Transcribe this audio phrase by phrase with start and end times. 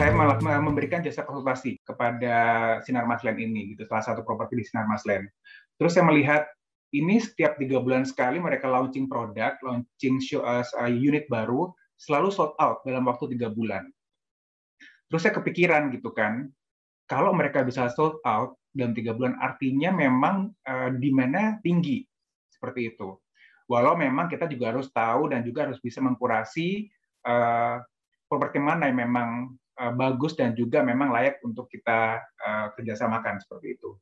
[0.00, 2.32] saya malah memberikan jasa konsultasi kepada
[2.88, 5.28] Sinar Maslen ini, gitu, salah satu properti di Sinar Maslen.
[5.76, 6.48] Terus saya melihat
[6.96, 11.68] ini setiap tiga bulan sekali mereka launching produk, launching show, uh, unit baru,
[12.00, 13.92] selalu sold out dalam waktu tiga bulan.
[15.12, 16.48] Terus saya kepikiran gitu kan,
[17.04, 22.08] kalau mereka bisa sold out dalam tiga bulan, artinya memang uh, demand tinggi
[22.48, 23.20] seperti itu.
[23.68, 26.88] Walau memang kita juga harus tahu dan juga harus bisa mengkurasi
[27.28, 27.84] uh,
[28.32, 33.80] properti mana yang memang uh, bagus dan juga memang layak untuk kita uh, kerjasamakan seperti
[33.80, 33.96] itu.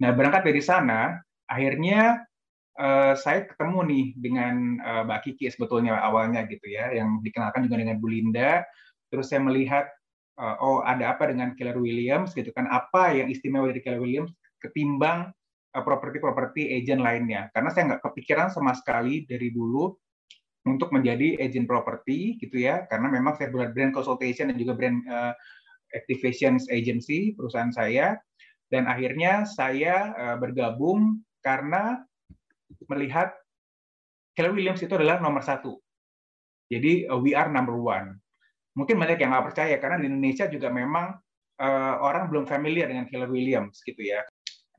[0.00, 2.24] Nah berangkat dari sana, akhirnya
[2.80, 8.00] uh, saya ketemu nih dengan Mbak Kiki sebetulnya awalnya gitu ya, yang dikenalkan juga dengan
[8.00, 8.64] Bu Linda.
[9.12, 9.86] Terus saya melihat
[10.36, 12.68] oh ada apa dengan Keller Williams gitu kan?
[12.68, 15.32] Apa yang istimewa dari Keller Williams ketimbang
[15.72, 17.48] properti-properti agent lainnya?
[17.56, 19.96] Karena saya nggak kepikiran sama sekali dari dulu
[20.66, 24.98] untuk menjadi agent properti gitu ya, karena memang saya buat brand consultation dan juga brand
[25.06, 25.32] uh,
[25.94, 28.18] activation agency perusahaan saya
[28.68, 32.02] dan akhirnya saya uh, bergabung karena
[32.90, 33.30] melihat
[34.34, 35.78] Keller Williams itu adalah nomor satu.
[36.66, 38.18] Jadi uh, we are number one.
[38.74, 41.14] Mungkin banyak yang nggak percaya karena di Indonesia juga memang
[41.62, 44.20] uh, orang belum familiar dengan Keller Williams gitu ya.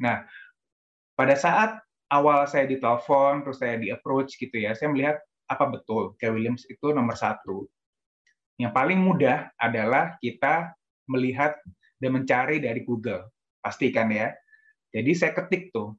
[0.03, 0.21] Nah,
[1.17, 1.79] pada saat
[2.13, 5.17] awal saya ditelepon terus saya di approach gitu ya, saya melihat
[5.47, 7.67] apa betul Keller Williams itu nomor satu.
[8.59, 10.75] Yang paling mudah adalah kita
[11.07, 11.55] melihat
[11.97, 13.31] dan mencari dari Google,
[13.63, 14.33] pastikan ya.
[14.93, 15.95] Jadi saya ketik tuh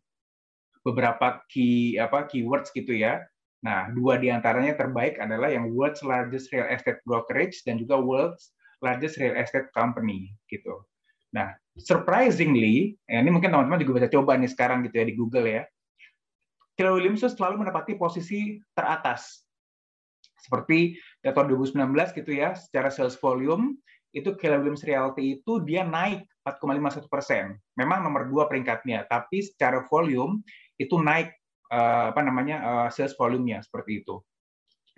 [0.86, 3.24] beberapa key apa keywords gitu ya.
[3.62, 8.54] Nah, dua di antaranya terbaik adalah yang world's largest real estate brokerage dan juga world's
[8.78, 10.86] largest real estate company gitu.
[11.34, 15.46] Nah, surprisingly, ya ini mungkin teman-teman juga bisa coba nih sekarang gitu ya di Google
[15.46, 15.62] ya.
[16.78, 19.42] Keller Williams selalu menempati posisi teratas.
[20.38, 23.74] Seperti di tahun 2019 gitu ya, secara sales volume
[24.14, 27.58] itu Keller Williams Realty itu dia naik 4,51 persen.
[27.74, 30.40] Memang nomor dua peringkatnya, tapi secara volume
[30.78, 31.34] itu naik
[31.74, 34.22] uh, apa namanya uh, sales volume-nya seperti itu.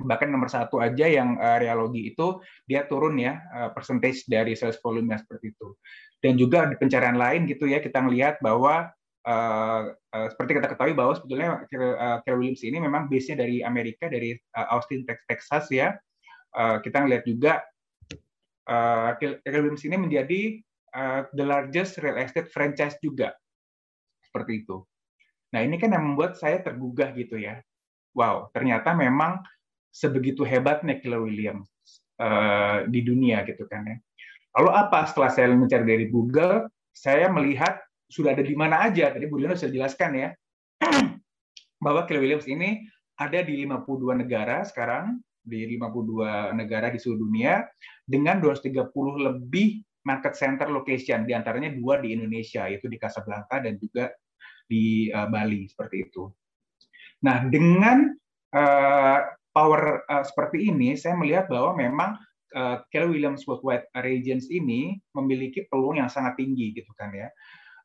[0.00, 4.76] Bahkan nomor satu aja yang uh, realogi itu dia turun ya uh, percentage dari sales
[4.84, 5.74] volume-nya seperti itu.
[6.20, 8.92] Dan juga di pencarian lain gitu ya kita melihat bahwa
[9.26, 9.92] uh,
[10.32, 14.66] seperti kita ketahui bahwa sebetulnya uh, Keller Williams ini memang base-nya dari Amerika dari uh,
[14.76, 15.96] Austin Texas ya.
[16.50, 17.52] Uh, kita melihat juga
[18.66, 19.14] uh,
[19.46, 20.40] Williams ini menjadi
[20.94, 23.34] uh, the largest real estate franchise juga
[24.24, 24.82] seperti itu.
[25.50, 27.58] Nah, ini kan yang membuat saya tergugah gitu ya.
[28.14, 29.42] Wow, ternyata memang
[29.90, 31.66] sebegitu hebatnya Keller Williams
[32.22, 33.96] uh, di dunia gitu kan ya.
[34.58, 37.78] Lalu apa setelah saya mencari dari Google, saya melihat
[38.10, 39.14] sudah ada di mana aja.
[39.14, 40.28] Tadi Bu Lino sudah jelaskan ya,
[41.84, 42.82] bahwa Keller Williams ini
[43.16, 47.64] ada di 52 negara sekarang, di 52 negara di seluruh dunia,
[48.02, 53.76] dengan 230 lebih market center location, di antaranya dua di Indonesia, yaitu di Casablanca dan
[53.76, 54.08] juga
[54.64, 56.24] di uh, Bali seperti itu.
[57.20, 58.08] Nah, dengan
[58.56, 59.18] uh,
[59.52, 62.10] power uh, seperti ini, saya melihat bahwa memang
[62.56, 67.28] uh, Keller Williams Worldwide Regions ini memiliki peluang yang sangat tinggi gitu kan ya.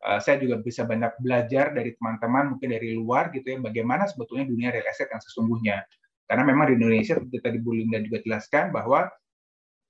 [0.06, 4.46] Uh, saya juga bisa banyak belajar dari teman-teman mungkin dari luar gitu ya bagaimana sebetulnya
[4.46, 5.82] dunia real estate yang sesungguhnya.
[6.30, 9.10] Karena memang di Indonesia seperti tadi Bu Linda juga jelaskan bahwa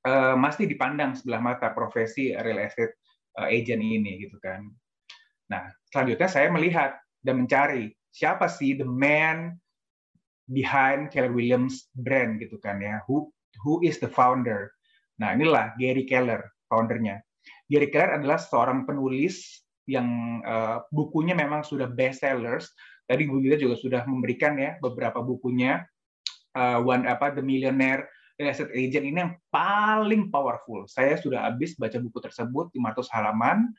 [0.08, 2.96] uh, masih dipandang sebelah mata profesi real estate
[3.36, 4.64] uh, agent ini gitu kan.
[5.52, 9.60] Nah, selanjutnya saya melihat dan mencari siapa sih the man
[10.48, 13.02] behind Keller Williams brand gitu kan ya.
[13.12, 13.32] Who
[13.66, 14.72] who is the founder?
[15.20, 17.24] Nah, inilah Gary Keller, foundernya.
[17.72, 22.74] Gary Keller adalah seorang penulis yang uh, bukunya memang sudah best sellers.
[23.06, 25.86] Tadi Bu Gita juga sudah memberikan ya beberapa bukunya.
[26.56, 28.08] Uh, One apa The Millionaire
[28.40, 30.88] Real Estate Agent ini yang paling powerful.
[30.88, 33.76] Saya sudah habis baca buku tersebut 500 halaman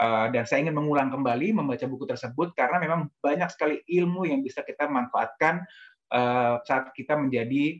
[0.00, 4.40] Eh, dan saya ingin mengulang kembali membaca buku tersebut karena memang banyak sekali ilmu yang
[4.40, 5.60] bisa kita manfaatkan
[6.08, 7.76] uh, saat kita menjadi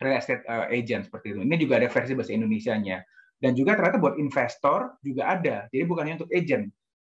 [0.00, 1.44] real estate uh, agent seperti itu.
[1.44, 2.98] Ini juga ada versi bahasa Indonesia-nya.
[3.36, 5.68] Dan juga ternyata buat investor juga ada.
[5.68, 6.72] Jadi bukannya untuk agent.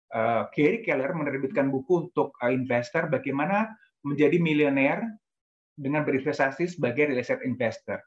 [0.07, 3.68] Uh, Gary Keller menerbitkan buku untuk uh, investor bagaimana
[4.07, 5.04] menjadi miliuner
[5.75, 8.00] dengan berinvestasi sebagai real estate investor.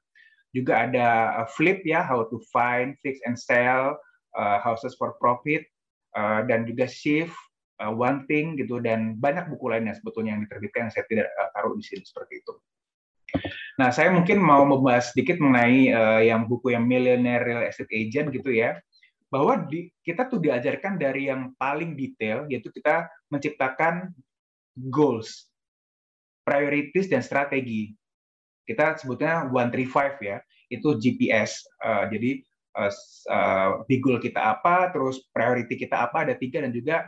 [0.50, 3.94] Juga ada uh, flip ya, how to find, fix and sell
[4.34, 5.62] uh, houses for profit
[6.18, 7.36] uh, dan juga shift
[7.78, 11.48] uh, one thing gitu dan banyak buku lainnya sebetulnya yang diterbitkan yang saya tidak uh,
[11.54, 12.54] taruh di sini seperti itu.
[13.78, 18.34] Nah, saya mungkin mau membahas sedikit mengenai uh, yang buku yang Millionaire Real Estate Agent
[18.34, 18.76] gitu ya,
[19.30, 24.10] bahwa di, kita tuh diajarkan dari yang paling detail, yaitu kita menciptakan
[24.90, 25.48] goals,
[26.42, 27.94] priorities dan strategi.
[28.66, 31.62] Kita sebutnya 135 ya, itu GPS.
[31.78, 32.42] Uh, jadi
[32.74, 32.92] uh,
[33.30, 37.06] uh, big goal kita apa, terus priority kita apa, ada tiga, dan juga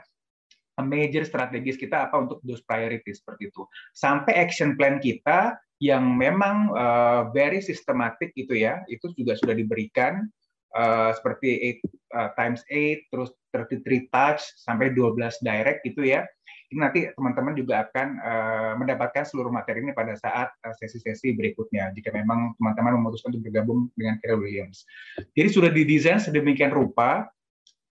[0.80, 3.62] major strategis kita apa untuk those priorities seperti itu.
[3.92, 10.30] Sampai action plan kita yang memang uh, very systematic gitu ya, itu juga sudah diberikan
[10.76, 16.24] uh, seperti 8 uh, times 8, terus 33 touch sampai 12 direct gitu ya.
[16.72, 20.48] Ini nanti teman-teman juga akan uh, mendapatkan seluruh materi ini pada saat
[20.80, 24.88] sesi-sesi uh, berikutnya jika memang teman-teman memutuskan untuk bergabung dengan Keller Williams.
[25.36, 27.28] Jadi sudah didesain sedemikian rupa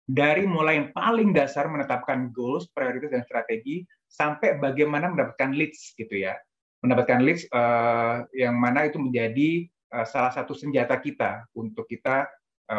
[0.08, 6.24] dari mulai yang paling dasar menetapkan goals, prioritas dan strategi sampai bagaimana mendapatkan leads gitu
[6.24, 6.32] ya.
[6.80, 12.24] Mendapatkan leads uh, yang mana itu menjadi uh, salah satu senjata kita untuk kita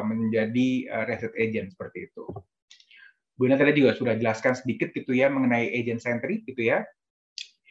[0.06, 2.24] menjadi uh, reset agent seperti itu.
[3.40, 6.84] Bu Ina tadi juga sudah jelaskan sedikit gitu ya mengenai agent centric gitu ya.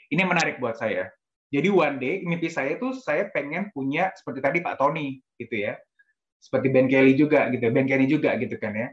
[0.08, 1.12] Ini menarik buat saya.
[1.48, 5.76] Jadi one day mimpi saya itu saya pengen punya seperti tadi Pak Tony gitu ya.
[6.40, 8.88] Seperti Ben Kelly juga gitu, Ben Kelly juga gitu kan ya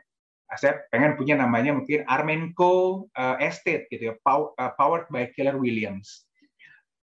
[0.54, 6.30] saya pengen punya namanya mungkin Armenco uh, Estate gitu ya, eh, powered by Keller Williams.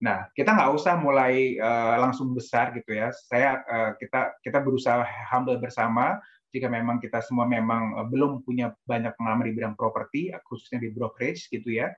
[0.01, 3.13] Nah, kita nggak usah mulai uh, langsung besar gitu ya.
[3.13, 6.17] Saya uh, kita kita berusaha humble bersama.
[6.51, 10.89] Jika memang kita semua memang uh, belum punya banyak pengalaman di bidang properti, khususnya di
[10.91, 11.93] brokerage gitu ya.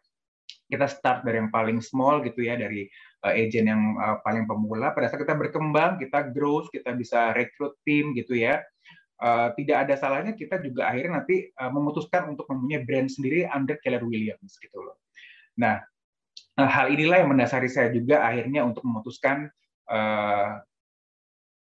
[0.67, 2.91] Kita start dari yang paling small gitu ya, dari
[3.23, 4.91] uh, agent yang uh, paling pemula.
[4.93, 8.61] Pada saat kita berkembang, kita growth, kita bisa rekrut tim gitu ya
[9.23, 13.79] uh, tidak ada salahnya kita juga akhirnya nanti uh, memutuskan untuk mempunyai brand sendiri under
[13.79, 14.99] Keller Williams gitu loh.
[15.63, 15.79] Nah,
[16.59, 19.49] uh, hal inilah yang mendasari saya juga akhirnya untuk memutuskan
[19.89, 20.61] uh,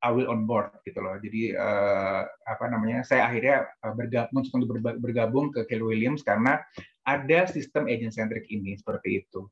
[0.02, 1.14] I will on board gitu loh.
[1.22, 3.06] Jadi uh, apa namanya?
[3.06, 6.58] Saya akhirnya bergabung untuk bergabung ke Keller Williams karena
[7.06, 9.46] ada sistem agent centric ini seperti itu.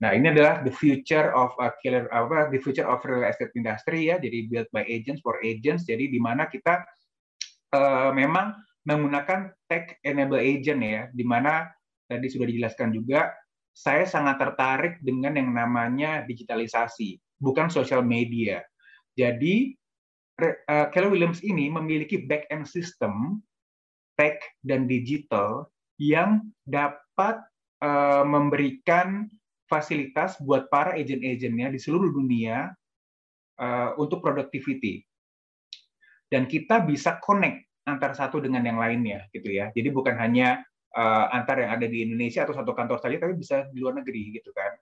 [0.00, 4.08] Nah, ini adalah the future of a killer apa the future of real estate industry
[4.08, 4.16] ya.
[4.16, 5.84] Jadi built by agents for agents.
[5.84, 6.80] Jadi di mana kita
[7.76, 8.56] uh, memang
[8.88, 11.68] menggunakan tech enable agent ya, di mana
[12.08, 13.28] tadi sudah dijelaskan juga,
[13.72, 18.60] saya sangat tertarik dengan yang namanya digitalisasi, bukan social media.
[19.14, 19.74] Jadi
[20.42, 23.40] uh, Keller Williams ini memiliki back end system
[24.18, 25.68] tech dan digital
[26.00, 27.40] yang dapat
[27.84, 29.28] uh, memberikan
[29.68, 32.74] fasilitas buat para agent-agentnya di seluruh dunia
[33.60, 35.04] uh, untuk productivity
[36.30, 39.74] dan kita bisa connect antara satu dengan yang lainnya gitu ya.
[39.74, 40.62] Jadi bukan hanya
[40.96, 44.34] uh, antar yang ada di Indonesia atau satu kantor saja, tapi bisa di luar negeri
[44.34, 44.72] gitu kan.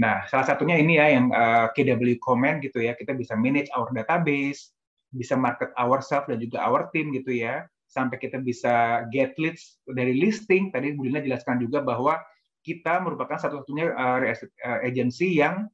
[0.00, 3.68] Nah, salah satunya ini ya yang uh, eh, KW Comment gitu ya, kita bisa manage
[3.76, 4.72] our database,
[5.12, 10.16] bisa market ourselves dan juga our team gitu ya, sampai kita bisa get leads dari
[10.16, 10.72] listing.
[10.72, 12.16] Tadi Bu Lina jelaskan juga bahwa
[12.64, 15.68] kita merupakan satu-satunya uh, agency yang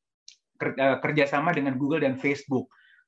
[1.02, 2.66] kerjasama dengan Google dan Facebook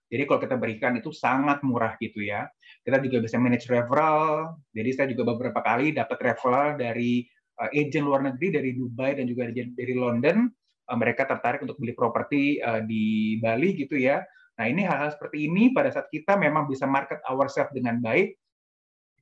[0.08, 2.48] jadi kalau kita berikan itu sangat murah gitu ya.
[2.80, 4.56] Kita juga bisa manage referral.
[4.72, 7.28] Jadi saya juga beberapa kali dapat referral dari
[7.60, 10.48] uh, agent luar negeri dari Dubai dan juga dari London.
[10.88, 14.24] Uh, mereka tertarik untuk beli properti uh, di Bali gitu ya.
[14.56, 18.34] Nah ini hal-hal seperti ini pada saat kita memang bisa market ourselves dengan baik,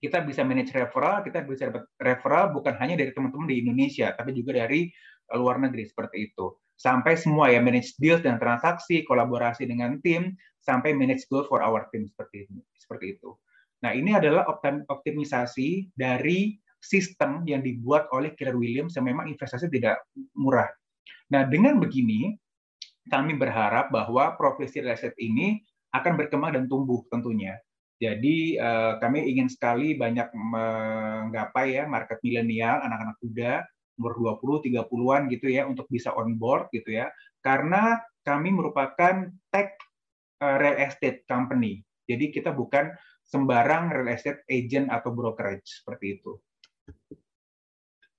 [0.01, 4.33] kita bisa manage referral, kita bisa dapat referral bukan hanya dari teman-teman di Indonesia, tapi
[4.33, 4.89] juga dari
[5.35, 10.93] luar negeri seperti itu sampai semua ya manage deals dan transaksi, kolaborasi dengan tim, sampai
[10.93, 13.33] manage goal for our team seperti ini, seperti itu.
[13.85, 14.49] Nah ini adalah
[14.89, 20.05] optimisasi dari sistem yang dibuat oleh Keller Williams yang memang investasi tidak
[20.37, 20.69] murah.
[21.33, 22.37] Nah dengan begini
[23.07, 25.63] kami berharap bahwa profesi real ini
[25.95, 27.57] akan berkembang dan tumbuh tentunya.
[27.97, 33.65] Jadi eh, kami ingin sekali banyak menggapai ya market milenial, anak-anak muda
[33.97, 37.09] umur 20, 30-an gitu ya untuk bisa on board gitu ya.
[37.41, 39.77] Karena kami merupakan tech
[40.41, 41.83] eh, real estate company.
[42.07, 42.95] Jadi kita bukan
[43.27, 46.39] sembarang real estate agent atau brokerage seperti itu.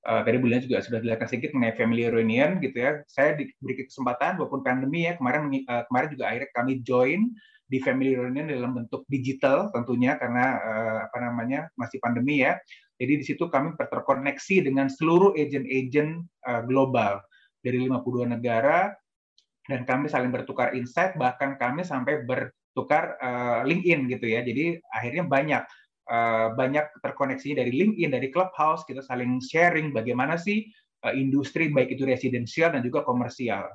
[0.08, 3.04] Uh, tadi bulan juga sudah dilakukan sedikit mengenai family reunion gitu ya.
[3.12, 7.28] Saya diberi kesempatan walaupun pandemi ya kemarin uh, kemarin juga akhirnya kami join
[7.68, 12.56] di family reunion dalam bentuk digital tentunya karena uh, apa namanya masih pandemi ya.
[12.98, 17.22] Jadi di situ kami terkoneksi dengan seluruh agent-agent uh, global
[17.62, 18.90] dari 52 negara
[19.70, 24.42] dan kami saling bertukar insight bahkan kami sampai bertukar uh, LinkedIn gitu ya.
[24.42, 25.64] Jadi akhirnya banyak
[26.10, 30.66] uh, banyak terkoneksi dari LinkedIn, dari Clubhouse kita saling sharing bagaimana sih
[31.06, 33.70] uh, industri baik itu residensial dan juga komersial.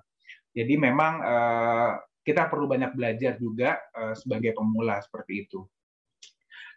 [0.53, 1.93] Jadi memang uh,
[2.27, 5.63] kita perlu banyak belajar juga uh, sebagai pemula seperti itu.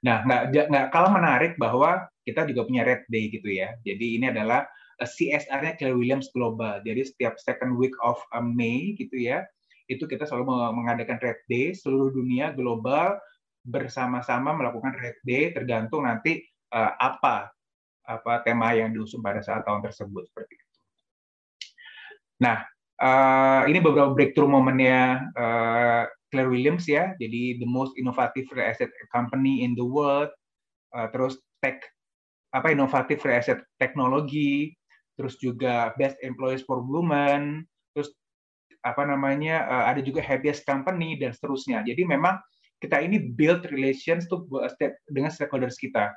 [0.06, 3.78] Nah, nggak nggak kalah menarik bahwa kita juga punya Red Day gitu ya.
[3.86, 4.66] Jadi ini adalah
[5.00, 6.82] eh, CSR-nya Keller Williams Global.
[6.82, 9.46] Jadi setiap second week of eh, May gitu ya,
[9.86, 13.22] itu kita selalu mengadakan Red Day seluruh dunia global
[13.66, 17.50] bersama-sama melakukan red day tergantung nanti uh, apa
[18.06, 20.74] apa tema yang diusung pada saat tahun tersebut seperti itu.
[22.46, 22.62] Nah,
[23.02, 27.18] uh, ini beberapa breakthrough momennya uh, Claire Williams ya.
[27.18, 30.30] Jadi the most innovative real estate company in the world.
[30.94, 31.82] Uh, terus tech
[32.56, 34.72] apa inovatif estate teknologi,
[35.20, 38.16] terus juga best employees for women, terus
[38.88, 41.84] apa namanya uh, ada juga happiest company dan seterusnya.
[41.84, 42.40] Jadi memang
[42.80, 44.48] kita ini build relations tuh
[45.12, 46.16] dengan stakeholders kita,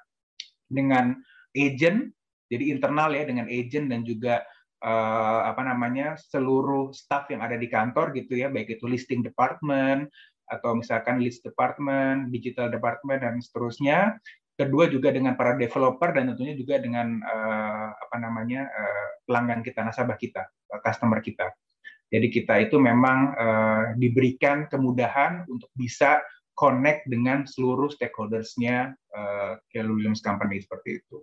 [0.71, 1.19] dengan
[1.59, 2.15] agent,
[2.47, 4.47] jadi internal ya dengan agent dan juga
[4.85, 10.07] uh, apa namanya seluruh staff yang ada di kantor gitu ya, baik itu listing department
[10.49, 14.17] atau misalkan list department, digital department dan seterusnya.
[14.59, 19.87] Kedua juga dengan para developer dan tentunya juga dengan uh, apa namanya uh, pelanggan kita,
[19.87, 20.51] nasabah kita,
[20.83, 21.55] customer kita.
[22.11, 26.19] Jadi kita itu memang uh, diberikan kemudahan untuk bisa
[26.59, 31.23] connect dengan seluruh stakeholders-nya uh, Williams Company seperti itu.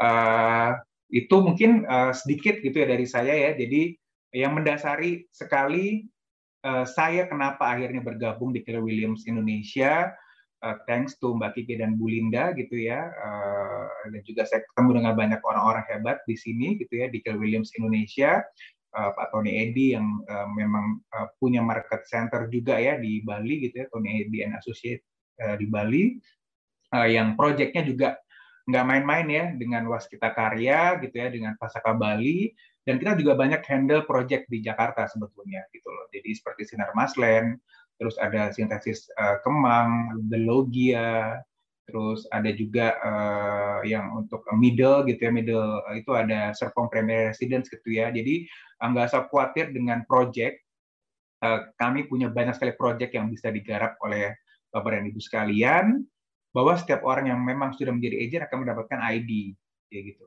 [0.00, 0.80] Uh,
[1.12, 3.52] itu mungkin uh, sedikit gitu ya dari saya ya.
[3.52, 3.92] Jadi
[4.32, 6.08] yang mendasari sekali
[6.64, 10.16] uh, saya kenapa akhirnya bergabung di Keller Williams Indonesia.
[10.62, 13.10] Uh, thanks to Mbak Kiki dan Bu Linda gitu ya.
[13.18, 17.42] Uh, dan juga saya ketemu dengan banyak orang-orang hebat di sini gitu ya di Keller
[17.42, 18.46] Williams Indonesia.
[18.94, 23.66] Uh, Pak Tony Edi yang uh, memang uh, punya market center juga ya di Bali
[23.66, 25.02] gitu ya Tony Edi and Associate
[25.42, 26.14] uh, di Bali.
[26.94, 28.08] Uh, yang proyeknya juga
[28.70, 32.54] nggak main-main ya dengan Waskita Karya gitu ya dengan Pasaka Bali.
[32.86, 36.06] Dan kita juga banyak handle project di Jakarta sebetulnya gitu loh.
[36.14, 37.58] Jadi seperti Sinar Maslen
[38.02, 41.38] terus ada sintesis uh, Kemang, Logia,
[41.86, 47.30] terus ada juga uh, yang untuk middle gitu ya middle uh, itu ada Serpong Premier
[47.30, 48.10] Residence gitu ya.
[48.10, 48.50] Jadi
[48.82, 50.58] nggak usah khawatir dengan project.
[51.38, 54.34] Uh, kami punya banyak sekali project yang bisa digarap oleh
[54.74, 55.86] bapak dan ibu sekalian
[56.50, 59.54] bahwa setiap orang yang memang sudah menjadi agent akan mendapatkan ID
[59.94, 60.26] ya gitu.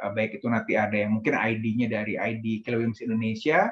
[0.00, 3.68] Uh, baik itu nanti ada yang mungkin ID-nya dari ID Keller Indonesia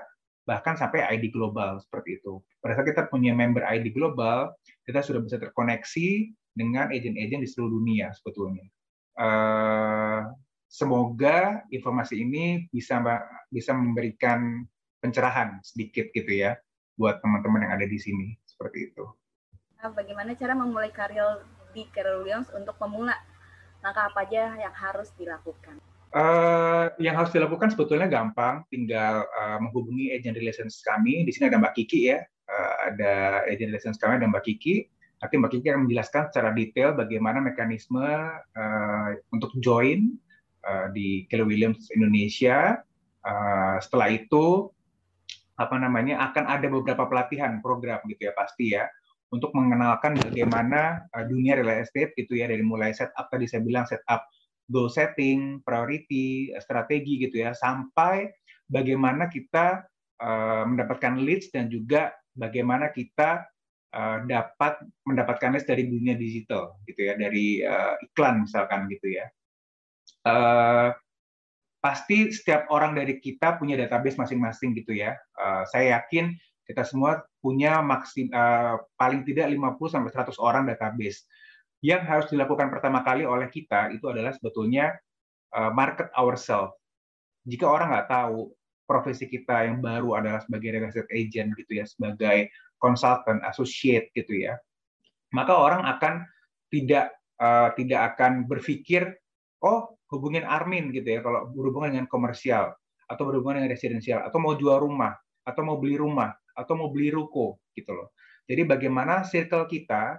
[0.49, 2.41] bahkan sampai ID global seperti itu.
[2.61, 4.53] Pada saat kita punya member ID global,
[4.85, 8.67] kita sudah bisa terkoneksi dengan agen-agen di seluruh dunia sebetulnya.
[9.21, 10.27] Uh,
[10.71, 13.03] semoga informasi ini bisa
[13.51, 14.65] bisa memberikan
[15.03, 16.57] pencerahan sedikit gitu ya
[17.01, 19.05] buat teman-teman yang ada di sini seperti itu.
[19.81, 21.41] Nah, bagaimana cara memulai karir
[21.73, 23.17] di Carol Williams untuk pemula?
[23.81, 25.81] Langkah apa aja yang harus dilakukan?
[26.11, 31.23] Uh, yang harus dilakukan sebetulnya gampang, tinggal uh, menghubungi agent relations kami.
[31.23, 32.19] Di sini ada Mbak Kiki ya,
[32.51, 34.91] uh, ada agent relations kami ada Mbak Kiki
[35.21, 38.01] Nanti Mbak Kiki akan menjelaskan secara detail bagaimana mekanisme
[38.57, 40.17] uh, untuk join
[40.65, 42.81] uh, di Keller Williams Indonesia.
[43.21, 44.73] Uh, setelah itu
[45.61, 48.89] apa namanya akan ada beberapa pelatihan program gitu ya pasti ya
[49.29, 54.25] untuk mengenalkan bagaimana dunia real estate gitu ya dari mulai setup tadi saya bilang setup
[54.71, 58.31] goal setting, priority, strategi gitu ya sampai
[58.71, 59.83] bagaimana kita
[60.23, 63.45] uh, mendapatkan leads dan juga bagaimana kita
[63.95, 69.27] uh, dapat mendapatkan les dari dunia digital gitu ya dari uh, iklan misalkan gitu ya.
[70.23, 70.95] Uh,
[71.81, 75.17] pasti setiap orang dari kita punya database masing-masing gitu ya.
[75.35, 76.37] Uh, saya yakin
[76.69, 81.27] kita semua punya maksim uh, paling tidak 50 sampai 100 orang database
[81.81, 84.93] yang harus dilakukan pertama kali oleh kita itu adalah sebetulnya
[85.57, 86.77] uh, market ourselves
[87.49, 88.53] jika orang nggak tahu
[88.85, 94.49] profesi kita yang baru adalah sebagai real estate agent gitu ya sebagai consultant, associate gitu
[94.49, 94.59] ya,
[95.31, 96.27] maka orang akan
[96.73, 99.15] tidak uh, tidak akan berpikir
[99.63, 102.75] oh hubungin Armin gitu ya kalau berhubungan dengan komersial
[103.07, 105.15] atau berhubungan dengan residensial atau mau jual rumah
[105.47, 108.11] atau mau beli rumah atau mau beli ruko gitu loh.
[108.51, 110.19] Jadi bagaimana circle kita,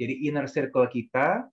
[0.00, 1.44] jadi inner circle kita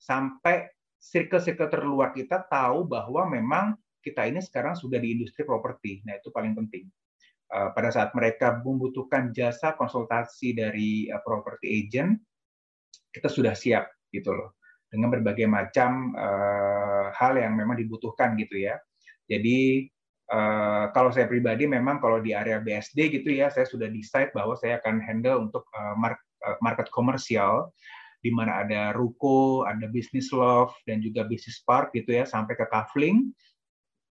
[0.00, 6.00] sampai circle-circle terluar kita tahu bahwa memang kita ini sekarang sudah di industri properti.
[6.08, 6.88] Nah, itu paling penting.
[7.50, 12.14] Eh, pada saat mereka membutuhkan jasa konsultasi dari uh, property agent,
[13.10, 14.54] kita sudah siap gitu loh
[14.86, 18.78] dengan berbagai macam uh, hal yang memang dibutuhkan gitu ya.
[19.26, 19.82] Jadi
[20.30, 24.54] uh, kalau saya pribadi memang kalau di area BSD gitu ya, saya sudah decide bahwa
[24.54, 25.98] saya akan handle untuk uh,
[26.60, 27.72] market komersial
[28.20, 32.68] di mana ada ruko, ada business love dan juga business park gitu ya sampai ke
[32.68, 33.32] kafling.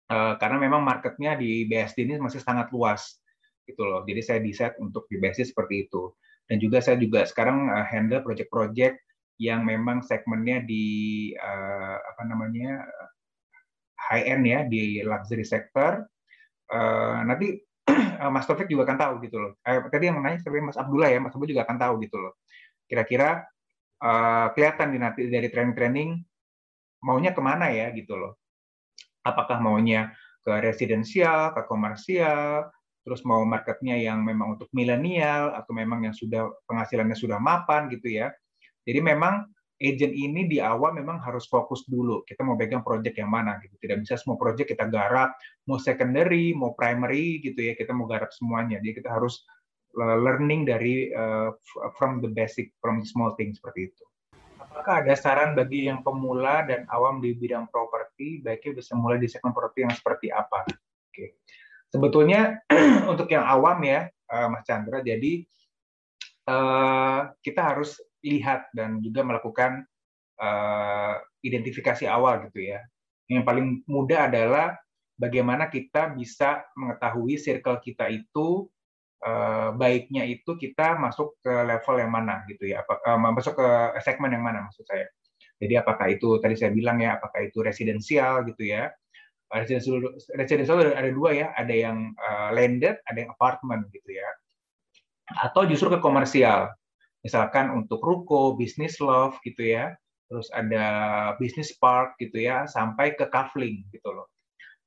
[0.09, 3.21] Uh, karena memang marketnya di BSD ini masih sangat luas
[3.69, 4.01] gitu loh.
[4.09, 6.17] Jadi saya decide untuk di basis seperti itu.
[6.49, 8.97] Dan juga saya juga sekarang uh, handle project-project
[9.37, 12.89] yang memang segmennya di uh, apa namanya
[14.09, 16.09] high end ya di luxury sector.
[16.73, 17.61] Uh, nanti
[18.35, 19.53] Mas Taufik juga akan tahu gitu loh.
[19.65, 22.33] Eh, tadi yang nanya tapi Mas Abdullah ya, Mas Abdullah juga akan tahu gitu loh.
[22.89, 23.45] Kira-kira
[24.03, 26.11] uh, kelihatan di nanti dari training-training
[27.05, 28.39] maunya ke mana ya gitu loh.
[29.23, 32.71] Apakah maunya ke residensial, ke komersial,
[33.05, 38.09] terus mau marketnya yang memang untuk milenial atau memang yang sudah penghasilannya sudah mapan gitu
[38.09, 38.33] ya.
[38.89, 42.27] Jadi memang agent ini di awal memang harus fokus dulu.
[42.27, 43.79] Kita mau pegang project yang mana gitu.
[43.79, 45.39] Tidak bisa semua project kita garap,
[45.71, 47.79] mau secondary, mau primary gitu ya.
[47.79, 48.83] Kita mau garap semuanya.
[48.83, 49.47] Jadi kita harus
[49.97, 51.55] learning dari uh,
[51.97, 54.05] from the basic, from small things seperti itu.
[54.59, 59.27] Apakah ada saran bagi yang pemula dan awam di bidang properti, baiknya bisa mulai di
[59.27, 60.67] segmen properti yang seperti apa?
[61.11, 61.43] Oke.
[61.89, 62.63] Sebetulnya
[63.11, 65.43] untuk yang awam ya uh, Mas Chandra jadi
[66.47, 69.87] uh, kita harus lihat dan juga melakukan
[70.43, 72.81] uh, identifikasi awal gitu ya.
[73.29, 74.75] Yang paling mudah adalah
[75.19, 78.67] bagaimana kita bisa mengetahui circle kita itu
[79.23, 82.83] uh, baiknya itu kita masuk ke level yang mana gitu ya.
[82.83, 83.69] Apa, uh, masuk ke
[84.03, 85.07] segmen yang mana maksud saya.
[85.59, 88.91] Jadi apakah itu tadi saya bilang ya apakah itu residensial gitu ya.
[89.49, 92.13] Residential ada dua ya, ada yang
[92.53, 94.29] landed, ada yang apartemen gitu ya.
[95.41, 96.69] Atau justru ke komersial.
[97.23, 99.95] Misalkan untuk ruko, bisnis love gitu ya.
[100.29, 100.87] Terus ada
[101.41, 104.29] bisnis park gitu ya, sampai ke kafling gitu loh.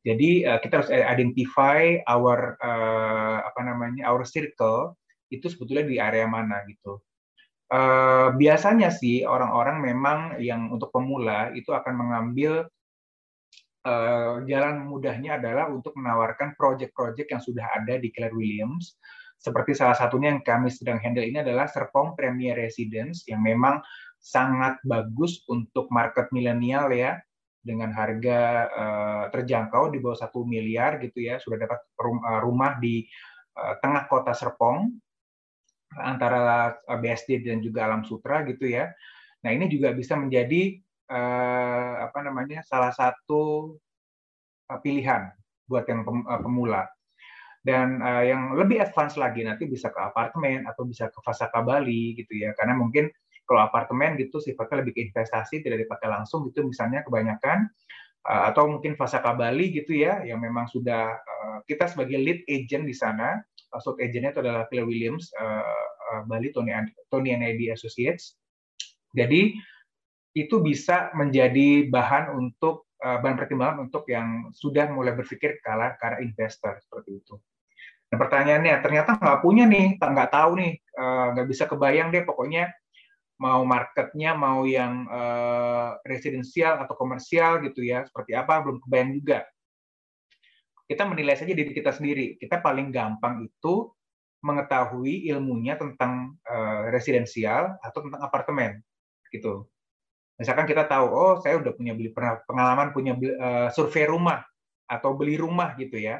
[0.02, 4.98] Jadi uh, kita harus identify our uh, apa namanya our circle
[5.30, 6.98] itu sebetulnya di area mana gitu.
[7.72, 12.68] Uh, biasanya sih orang-orang memang yang untuk pemula itu akan mengambil
[13.88, 18.98] uh, jalan mudahnya adalah untuk menawarkan project-project yang sudah ada di Claire Williams.
[19.42, 23.82] Seperti salah satunya yang kami sedang handle ini adalah Serpong Premier Residence yang memang
[24.22, 27.18] sangat bagus untuk market milenial ya
[27.62, 33.06] dengan harga uh, terjangkau di bawah satu miliar gitu ya sudah dapat eh, rumah di
[33.58, 34.94] uh, tengah kota Serpong
[35.98, 38.94] antara BSD dan juga Alam Sutra gitu ya.
[39.42, 40.80] Nah ini juga bisa menjadi
[41.12, 43.76] uh, apa namanya salah satu
[44.80, 45.28] pilihan
[45.68, 46.88] buat yang pem, pemula.
[47.62, 52.18] Dan uh, yang lebih advance lagi nanti bisa ke apartemen atau bisa ke Fasaka Bali
[52.18, 52.58] gitu ya.
[52.58, 53.06] Karena mungkin
[53.46, 57.68] kalau apartemen gitu sifatnya lebih ke investasi tidak dipakai langsung gitu misalnya kebanyakan
[58.24, 62.88] uh, atau mungkin Fasaka Bali gitu ya yang memang sudah uh, kita sebagai lead agent
[62.88, 63.44] di sana.
[63.72, 66.72] Maksud agentnya itu adalah Phil Williams uh, uh, Bali Tony
[67.12, 68.36] Tony and Associates.
[69.12, 69.54] Jadi
[70.32, 76.78] itu bisa menjadi bahan untuk bahan pertimbangan untuk yang sudah mulai berpikir ke arah, investor
[76.80, 77.36] seperti itu.
[78.12, 82.68] Nah pertanyaannya ternyata nggak punya nih, nggak tahu nih, uh, nggak bisa kebayang deh pokoknya
[83.42, 89.40] mau marketnya mau yang uh, residensial atau komersial gitu ya seperti apa belum kebayang juga.
[90.86, 92.36] Kita menilai saja diri kita sendiri.
[92.36, 93.90] Kita paling gampang itu
[94.44, 98.82] mengetahui ilmunya tentang uh, residensial atau tentang apartemen
[99.32, 99.72] gitu
[100.42, 102.10] Misalkan kita tahu, oh saya udah punya beli
[102.50, 104.42] pengalaman punya uh, survei rumah
[104.90, 106.18] atau beli rumah gitu ya.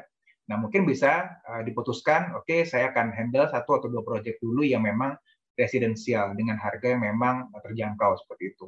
[0.50, 4.66] Nah mungkin bisa uh, diputuskan, oke okay, saya akan handle satu atau dua proyek dulu
[4.66, 5.14] yang memang
[5.54, 8.66] residensial dengan harga yang memang terjangkau seperti itu.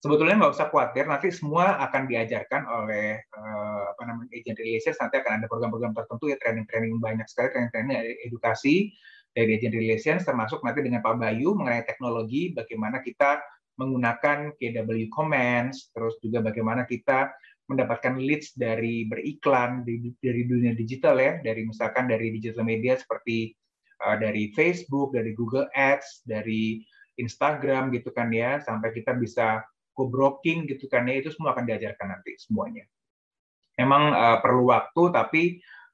[0.00, 4.96] Sebetulnya nggak usah khawatir, nanti semua akan diajarkan oleh uh, apa namanya agent relations.
[4.96, 8.96] Nanti akan ada program-program tertentu ya training-training banyak sekali training-training edukasi
[9.36, 13.44] dari agent relations, termasuk nanti dengan Pak Bayu mengenai teknologi, bagaimana kita
[13.78, 17.30] menggunakan KW Comments, terus juga bagaimana kita
[17.70, 23.54] mendapatkan leads dari beriklan di, dari dunia digital ya, dari misalkan dari digital media seperti
[24.02, 26.82] uh, dari Facebook, dari Google Ads, dari
[27.14, 29.62] Instagram gitu kan ya, sampai kita bisa
[29.94, 32.82] co-broking gitu kan ya, itu semua akan diajarkan nanti semuanya.
[33.78, 35.42] Memang uh, perlu waktu, tapi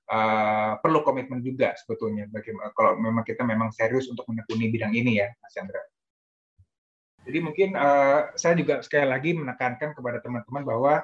[0.08, 2.24] uh, perlu komitmen juga sebetulnya.
[2.32, 5.84] Bagaimana kalau memang kita memang serius untuk menekuni bidang ini ya, Mas Chandra.
[7.26, 10.94] Jadi mungkin uh, saya juga sekali lagi menekankan kepada teman-teman bahwa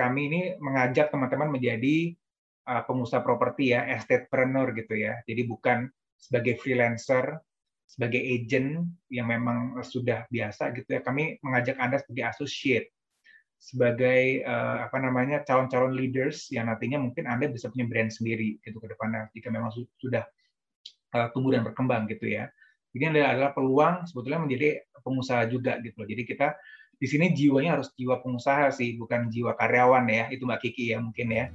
[0.00, 2.16] kami ini mengajak teman-teman menjadi
[2.64, 5.20] uh, pengusaha properti ya, estatepreneur gitu ya.
[5.28, 7.36] Jadi bukan sebagai freelancer,
[7.84, 11.00] sebagai agent yang memang sudah biasa gitu ya.
[11.04, 12.88] Kami mengajak Anda sebagai associate,
[13.60, 18.80] sebagai uh, apa namanya calon-calon leaders yang nantinya mungkin Anda bisa punya brand sendiri gitu
[18.80, 19.68] ke depannya jika memang
[20.00, 20.24] sudah
[21.12, 22.48] uh, tumbuh dan berkembang gitu ya.
[22.90, 26.08] Ini adalah peluang sebetulnya menjadi pengusaha juga gitu loh.
[26.08, 26.56] Jadi kita
[27.00, 30.28] di sini jiwanya harus jiwa pengusaha sih, bukan jiwa karyawan ya.
[30.28, 31.48] Itu Mbak Kiki ya mungkin ya.